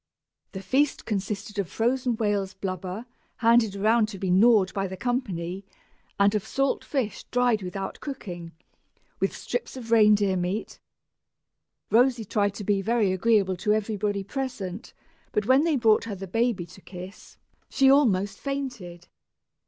The 0.53 0.63
feast 0.63 1.05
consisted 1.05 1.59
of 1.59 1.69
frozen 1.69 2.15
whale's 2.17 2.55
blubber, 2.55 3.05
handed 3.35 3.75
around 3.75 4.07
to 4.07 4.17
be 4.17 4.31
gnawed 4.31 4.73
by 4.73 4.87
the 4.87 4.97
company, 4.97 5.63
and 6.19 6.33
of 6.33 6.43
salt 6.43 6.83
fish 6.83 7.25
dried 7.25 7.61
without 7.61 7.99
cooking, 7.99 8.51
with 9.19 9.37
strips 9.37 9.77
of 9.77 9.91
reindeer 9.91 10.35
meat. 10.37 10.79
Rosy 11.91 12.25
tried 12.25 12.55
to 12.55 12.63
be 12.63 12.81
very 12.81 13.11
agreeable 13.11 13.57
to 13.57 13.73
everybody 13.73 14.23
present, 14.23 14.91
but 15.33 15.45
when 15.45 15.65
they 15.65 15.75
brought 15.75 16.05
her 16.05 16.15
the 16.15 16.25
baby 16.25 16.65
to 16.65 16.81
kiss, 16.81 17.37
she 17.69 17.91
almost 17.91 18.39
fainted! 18.39 19.07